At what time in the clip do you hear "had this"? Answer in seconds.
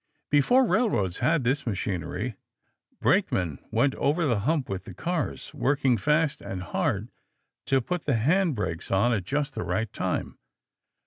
1.19-1.67